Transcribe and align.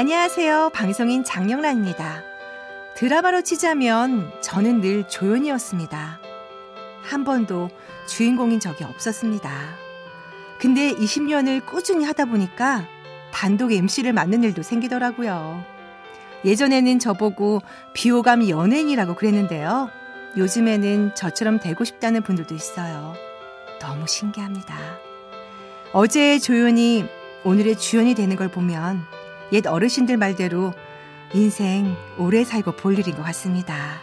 안녕하세요. 0.00 0.70
방송인 0.72 1.24
장영란입니다. 1.24 2.22
드라마로 2.96 3.42
치자면 3.42 4.32
저는 4.40 4.80
늘 4.80 5.06
조연이었습니다. 5.06 6.18
한 7.02 7.22
번도 7.22 7.68
주인공인 8.08 8.60
적이 8.60 8.84
없었습니다. 8.84 9.50
근데 10.58 10.94
20년을 10.94 11.66
꾸준히 11.66 12.06
하다 12.06 12.24
보니까 12.24 12.86
단독 13.30 13.72
MC를 13.72 14.14
맡는 14.14 14.42
일도 14.42 14.62
생기더라고요. 14.62 15.62
예전에는 16.46 16.98
저보고 16.98 17.60
비호감 17.92 18.48
연예인이라고 18.48 19.16
그랬는데요. 19.16 19.90
요즘에는 20.38 21.14
저처럼 21.14 21.60
되고 21.60 21.84
싶다는 21.84 22.22
분들도 22.22 22.54
있어요. 22.54 23.12
너무 23.78 24.06
신기합니다. 24.06 24.78
어제의 25.92 26.40
조연이 26.40 27.04
오늘의 27.44 27.76
주연이 27.76 28.14
되는 28.14 28.34
걸 28.36 28.48
보면 28.48 29.19
옛 29.52 29.66
어르신들 29.66 30.16
말대로 30.16 30.72
인생 31.34 31.96
오래 32.18 32.44
살고 32.44 32.72
볼 32.72 32.98
일인 32.98 33.14
것 33.14 33.22
같습니다. 33.22 34.00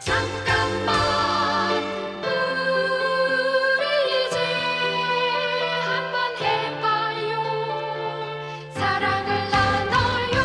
잠깐만 0.00 1.82
우리 3.78 4.26
이제 4.26 4.38
한번 5.84 6.36
해봐요 6.40 7.42
사랑을 8.74 9.50
나눠요 9.50 10.42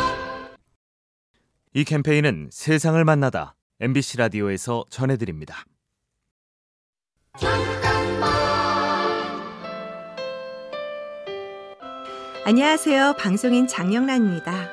이 1.73 1.83
캠페인은 1.83 2.49
세상을 2.51 3.03
만나다 3.05 3.55
MBC 3.81 4.17
라디오에서 4.17 4.85
전해드립니다. 4.89 5.63
안녕하세요. 12.49 13.13
방송인 13.19 13.67
장영란입니다. 13.67 14.71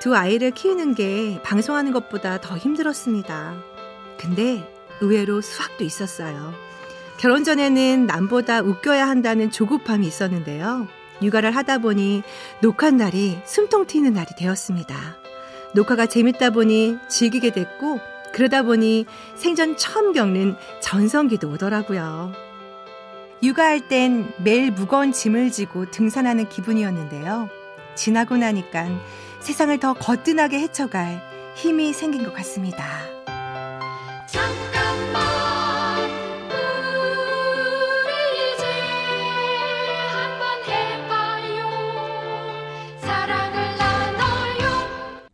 두 0.00 0.14
아이를 0.14 0.50
키우는 0.50 0.94
게 0.94 1.40
방송하는 1.42 1.92
것보다 1.92 2.38
더 2.42 2.58
힘들었습니다. 2.58 3.54
근데 4.18 4.70
의외로 5.00 5.40
수학도 5.40 5.82
있었어요. 5.82 6.52
결혼 7.16 7.42
전에는 7.42 8.04
남보다 8.04 8.60
웃겨야 8.60 9.08
한다는 9.08 9.50
조급함이 9.50 10.06
있었는데요. 10.06 10.86
육아를 11.22 11.56
하다 11.56 11.78
보니 11.78 12.22
녹화 12.60 12.90
날이 12.90 13.38
숨통 13.46 13.86
튀는 13.86 14.12
날이 14.12 14.28
되었습니다. 14.36 14.94
녹화가 15.74 16.04
재밌다 16.04 16.50
보니 16.50 16.98
즐기게 17.08 17.52
됐고 17.52 17.98
그러다 18.34 18.62
보니 18.62 19.06
생전 19.36 19.78
처음 19.78 20.12
겪는 20.12 20.56
전성기도 20.82 21.48
오더라고요. 21.48 22.43
육아할 23.44 23.88
땐 23.88 24.32
매일 24.38 24.70
무거운 24.70 25.12
짐을 25.12 25.50
지고 25.50 25.90
등산하는 25.90 26.48
기분이었는데요. 26.48 27.50
지나고 27.94 28.38
나니까 28.38 28.88
세상을 29.40 29.78
더 29.80 29.92
거뜬하게 29.92 30.60
헤쳐갈 30.60 31.20
힘이 31.54 31.92
생긴 31.92 32.24
것 32.24 32.32
같습니다. 32.32 32.84
잠깐만 34.26 36.10
우리 38.00 38.54
이제 38.54 38.64
한번 40.08 40.62
해봐요 40.66 41.66
사랑을 43.00 43.76
나눠요 43.76 45.28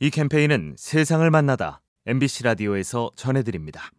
이 0.00 0.10
캠페인은 0.10 0.74
세상을 0.76 1.30
만나다 1.30 1.80
MBC 2.06 2.42
라디오에서 2.42 3.12
전해드립니다. 3.14 3.92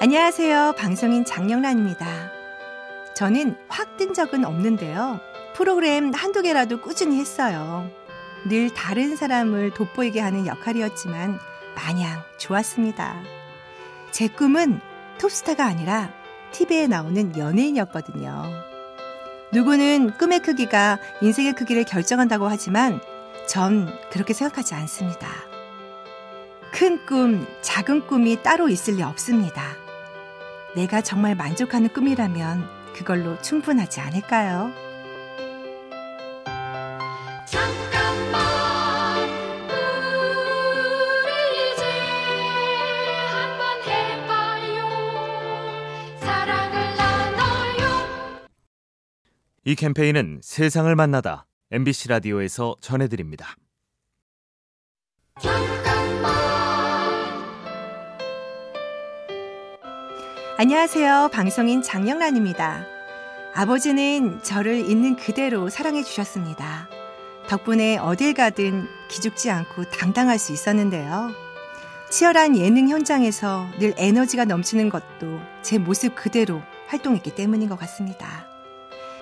안녕하세요. 0.00 0.74
방송인 0.78 1.24
장영란입니다. 1.24 2.06
저는 3.14 3.56
확 3.68 3.96
뜬 3.96 4.14
적은 4.14 4.44
없는데요. 4.44 5.20
프로그램 5.54 6.12
한두 6.14 6.42
개라도 6.42 6.80
꾸준히 6.80 7.20
했어요. 7.20 7.88
늘 8.48 8.72
다른 8.72 9.14
사람을 9.14 9.74
돋보이게 9.74 10.20
하는 10.20 10.46
역할이었지만 10.46 11.38
마냥 11.74 12.22
좋았습니다. 12.38 13.22
제 14.10 14.26
꿈은 14.28 14.80
톱스타가 15.18 15.66
아니라 15.66 16.10
TV에 16.52 16.86
나오는 16.86 17.36
연예인이었거든요. 17.36 18.44
누구는 19.52 20.16
꿈의 20.16 20.40
크기가 20.40 20.98
인생의 21.20 21.52
크기를 21.52 21.84
결정한다고 21.84 22.48
하지만 22.48 23.00
전 23.50 23.88
그렇게 24.12 24.32
생각하지 24.32 24.74
않습니다. 24.76 25.26
큰 26.72 27.04
꿈, 27.04 27.44
작은 27.62 28.06
꿈이 28.06 28.40
따로 28.44 28.68
있을 28.68 28.94
리 28.94 29.02
없습니다. 29.02 29.74
내가 30.76 31.00
정말 31.00 31.34
만족하는 31.34 31.88
꿈이라면 31.88 32.64
그걸로 32.94 33.36
충분하지 33.42 33.98
않을까요? 34.02 34.70
잠깐만 37.44 39.28
우리 41.24 41.72
이제 41.72 41.82
한번 43.32 43.82
해봐요 43.82 44.86
사랑을 46.20 46.96
나눠요 46.96 48.46
이 49.64 49.74
캠페인은 49.74 50.38
세상을 50.40 50.94
만나다 50.94 51.49
MBC 51.72 52.08
라디오에서 52.08 52.74
전해드립니다. 52.80 53.54
안녕하세요. 60.58 61.30
방송인 61.32 61.80
장영란입니다. 61.80 62.84
아버지는 63.54 64.42
저를 64.42 64.80
있는 64.80 65.14
그대로 65.14 65.70
사랑해 65.70 66.02
주셨습니다. 66.02 66.88
덕분에 67.48 67.98
어딜 67.98 68.34
가든 68.34 68.88
기죽지 69.08 69.48
않고 69.52 69.84
당당할 69.90 70.40
수 70.40 70.52
있었는데요. 70.52 71.30
치열한 72.10 72.58
예능 72.58 72.88
현장에서 72.88 73.68
늘 73.78 73.94
에너지가 73.96 74.44
넘치는 74.44 74.88
것도 74.88 75.40
제 75.62 75.78
모습 75.78 76.16
그대로 76.16 76.62
활동했기 76.88 77.36
때문인 77.36 77.68
것 77.68 77.78
같습니다. 77.78 78.44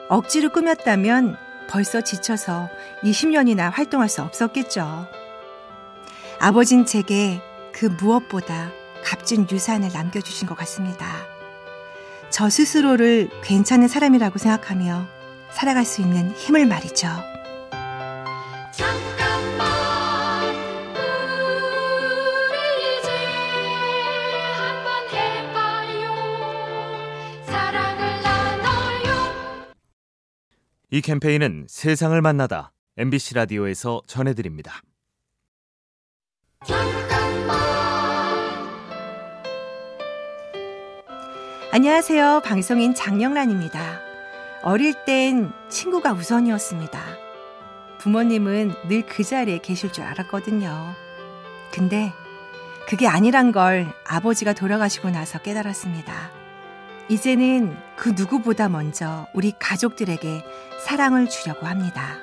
억지로 0.09 0.49
꾸몄다면 0.49 1.37
벌써 1.69 2.01
지쳐서 2.01 2.69
20년이나 3.03 3.71
활동할 3.71 4.09
수 4.09 4.23
없었겠죠. 4.23 5.07
아버진 6.41 6.87
제게 6.87 7.41
그 7.73 7.87
무엇보다 7.87 8.71
값진 9.05 9.47
유산을 9.51 9.91
남겨주신 9.93 10.49
것 10.49 10.57
같습니다. 10.59 11.07
저 12.31 12.51
스스로를 12.51 13.31
괜찮은 13.43 13.89
사람이라고 13.89 14.39
생각하며 14.39 15.07
살아갈 15.51 15.85
수 15.85 16.01
있는 16.03 16.33
힘을 16.33 16.67
말이죠. 16.67 17.09
이 30.99 31.01
캠페인은 31.01 31.67
세상을 31.69 32.21
만나다 32.21 32.73
MBC 32.97 33.35
라디오에서 33.35 34.03
전해드립니다. 34.09 34.83
안녕하세요. 41.71 42.43
방송인 42.45 42.97
장영란입니다. 42.97 44.01
어릴 44.65 44.95
땐 45.05 45.53
친구가 45.69 46.15
우선이었습니다. 46.15 47.01
부모님은 48.01 48.75
늘 48.89 49.07
그 49.07 49.23
자리에 49.23 49.59
계실 49.59 49.93
줄 49.93 50.03
알았거든요. 50.03 50.95
근데 51.73 52.13
그게 52.89 53.07
아니란 53.07 53.53
걸 53.53 53.87
아버지가 54.05 54.53
돌아가시고 54.53 55.11
나서 55.11 55.39
깨달았습니다. 55.39 56.38
이제는 57.09 57.75
그 57.97 58.11
누구보다 58.11 58.69
먼저 58.69 59.27
우리 59.33 59.53
가족들에게 59.59 60.45
사랑을 60.85 61.29
주려고 61.29 61.67
합니다. 61.67 62.17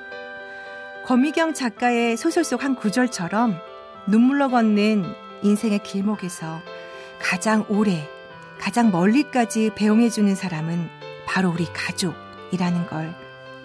권미경 1.06 1.54
작가의 1.54 2.16
소설 2.16 2.44
속 2.44 2.62
한 2.62 2.74
구절처럼 2.76 3.58
눈물로 4.06 4.48
걷는 4.50 5.04
인생의 5.42 5.80
길목에서 5.80 6.60
가장 7.20 7.64
오래, 7.68 8.08
가장 8.60 8.90
멀리까지 8.90 9.70
배웅해주는 9.74 10.34
사람은 10.34 10.88
바로 11.26 11.50
우리 11.50 11.66
가족이라는 11.66 12.86
걸 12.86 13.14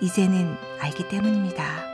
이제는 0.02 0.56
알기 0.80 1.08
때문입니다. 1.08 1.91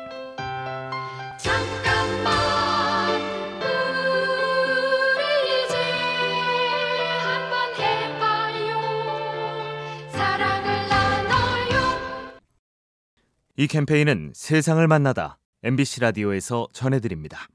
이 13.60 13.66
캠페인은 13.66 14.34
세상을 14.36 14.88
만나다 14.88 15.40
MBC 15.64 16.02
라디오에서 16.02 16.68
전해드립니다. 16.74 17.48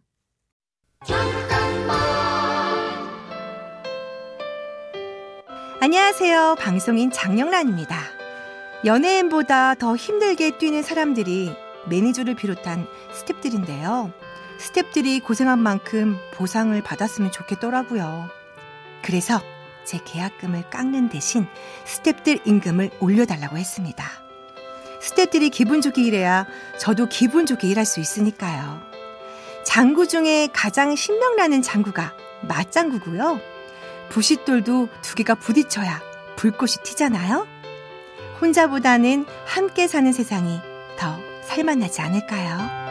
안녕하세요. 5.80 6.56
방송인 6.58 7.12
장영란입니다. 7.12 7.96
연예인보다 8.84 9.76
더 9.76 9.94
힘들게 9.94 10.58
뛰는 10.58 10.82
사람들이 10.82 11.54
매니저를 11.88 12.34
비롯한 12.34 12.84
스탭들인데요. 13.20 14.12
스탭들이 14.58 15.22
고생한 15.22 15.60
만큼 15.60 16.16
보상을 16.34 16.82
받았으면 16.82 17.30
좋겠더라고요. 17.30 18.28
그래서 19.04 19.40
제 19.84 20.00
계약금을 20.04 20.68
깎는 20.68 21.10
대신 21.10 21.46
스탭들 21.84 22.44
임금을 22.44 22.90
올려달라고 22.98 23.56
했습니다. 23.56 24.21
스탭들이 25.02 25.50
기분 25.50 25.80
좋게 25.80 26.00
일해야 26.02 26.46
저도 26.78 27.06
기분 27.06 27.44
좋게 27.44 27.66
일할 27.66 27.84
수 27.84 27.98
있으니까요. 27.98 28.80
장구 29.64 30.06
중에 30.06 30.48
가장 30.52 30.94
신명나는 30.94 31.62
장구가 31.62 32.14
맞장구고요. 32.42 33.40
부싯돌도 34.10 34.88
두 35.02 35.14
개가 35.14 35.34
부딪혀야 35.34 36.00
불꽃이 36.36 36.74
튀잖아요. 36.84 37.46
혼자보다는 38.40 39.26
함께 39.44 39.86
사는 39.88 40.12
세상이 40.12 40.60
더 40.98 41.18
살만하지 41.44 42.00
않을까요? 42.00 42.82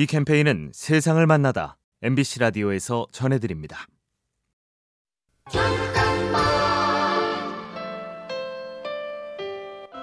이 0.00 0.06
캠페인은 0.06 0.70
세상을 0.72 1.26
만나다 1.26 1.76
MBC 2.00 2.38
라디오에서 2.38 3.08
전해드립니다. 3.12 3.86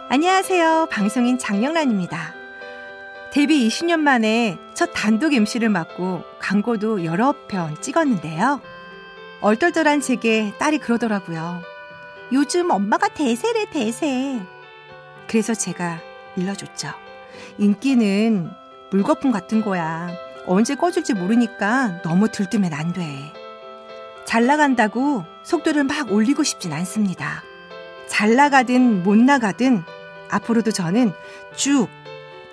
안녕하세요. 0.10 0.90
방송인 0.92 1.40
장영란입니다. 1.40 2.36
데뷔 3.34 3.68
20년 3.68 4.00
만에 4.02 4.60
첫 4.76 4.92
단독 4.94 5.34
MC를 5.34 5.70
맡고 5.70 6.22
광고도 6.42 7.04
여러 7.04 7.34
편 7.48 7.82
찍었는데요. 7.82 8.62
얼떨떨한 9.42 10.02
제게 10.02 10.54
딸이 10.60 10.78
그러더라고요. 10.78 11.64
요즘 12.34 12.70
엄마가 12.70 13.08
대세래, 13.08 13.72
대세. 13.72 14.40
그래서 15.28 15.56
제가 15.56 16.00
일러줬죠. 16.36 16.90
인기는 17.58 18.67
물거품 18.90 19.32
같은 19.32 19.62
거야. 19.62 20.10
언제 20.46 20.76
꺼질지 20.76 21.14
모르니까 21.14 22.02
너무 22.04 22.30
들뜨면 22.30 22.74
안 22.74 22.94
돼. 22.94 23.34
잘 24.26 24.46
나간다고 24.46 25.26
속도를 25.44 25.84
막 25.84 26.12
올리고 26.12 26.44
싶진 26.44 26.72
않습니다. 26.74 27.44
잘 28.08 28.36
나가든 28.36 29.04
못 29.04 29.18
나가든 29.18 29.84
앞으로도 30.30 30.72
저는 30.72 31.12
쭉 31.56 31.88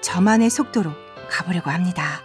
저만의 0.01 0.51
속도로 0.51 0.93
가보려고 1.29 1.71
합니다. 1.71 2.23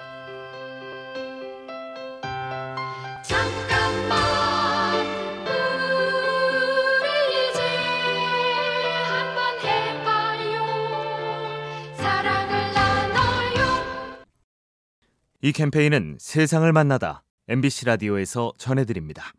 이 15.42 15.54
캠페인은 15.54 16.18
세상을 16.20 16.70
만나다 16.74 17.24
MBC 17.48 17.86
라디오에서 17.86 18.52
전해드립니다. 18.58 19.32